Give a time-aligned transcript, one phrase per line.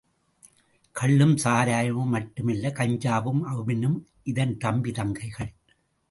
[0.95, 4.07] கள்ளும் சாராயமும் மட்டுமல்ல கஞ்சாவும் அபினும்
[4.23, 5.51] இதன் தம்பி தங்கைகள்.